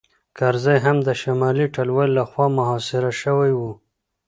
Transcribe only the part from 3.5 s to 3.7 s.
و